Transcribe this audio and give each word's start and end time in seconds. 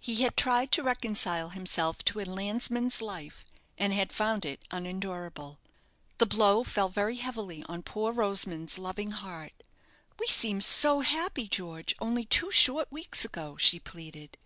He 0.00 0.16
had 0.16 0.36
tried 0.36 0.70
to 0.72 0.82
reconcile 0.82 1.48
himself 1.48 2.04
to 2.04 2.20
a 2.20 2.26
landsman's 2.26 3.00
life, 3.00 3.42
and 3.78 3.94
had 3.94 4.12
found 4.12 4.44
it 4.44 4.60
unendurable. 4.70 5.60
The 6.18 6.26
blow 6.26 6.62
fell 6.62 6.90
very 6.90 7.16
heavily 7.16 7.64
on 7.70 7.82
poor 7.82 8.12
Rosamond's 8.12 8.76
loving 8.76 9.12
heart. 9.12 9.62
"We 10.18 10.26
seemed 10.26 10.64
so 10.64 11.00
happy, 11.00 11.48
George, 11.48 11.94
only 12.00 12.26
two 12.26 12.50
short 12.50 12.92
weeks 12.92 13.24
ago," 13.24 13.56
she 13.56 13.80
pleaded. 13.80 14.36